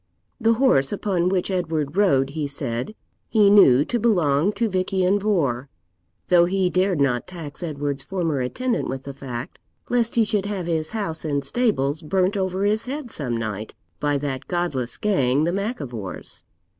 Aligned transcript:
The 0.39 0.53
horse 0.55 0.91
upon 0.91 1.29
which 1.29 1.51
Edward 1.51 1.95
rode, 1.95 2.31
he 2.31 2.47
said, 2.47 2.95
he 3.29 3.51
knew 3.51 3.85
to 3.85 3.99
belong 3.99 4.51
to 4.53 4.67
Vich 4.67 4.91
Ian 4.91 5.19
Vohr, 5.19 5.69
though 6.29 6.45
he 6.45 6.71
dared 6.71 6.99
not 6.99 7.27
tax 7.27 7.61
Edward's 7.61 8.01
former 8.01 8.39
attendant 8.41 8.89
with 8.89 9.03
the 9.03 9.13
fact, 9.13 9.59
lest 9.89 10.15
he 10.15 10.23
should 10.23 10.47
have 10.47 10.65
his 10.65 10.93
house 10.93 11.23
and 11.23 11.45
stables 11.45 12.01
burnt 12.01 12.35
over 12.35 12.63
his 12.63 12.87
head 12.87 13.11
some 13.11 13.37
night 13.37 13.75
by 13.99 14.17
that 14.17 14.47
godless 14.47 14.97
gang, 14.97 15.43
the 15.43 15.51
Mac 15.53 15.79
Ivors. 15.79 16.45